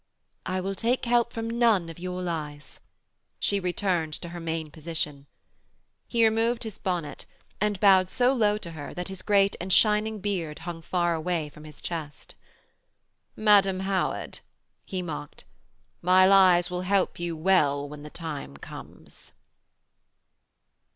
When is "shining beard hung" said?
9.71-10.81